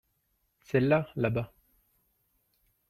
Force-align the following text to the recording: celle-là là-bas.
celle-là 0.61 1.11
là-bas. 1.15 1.53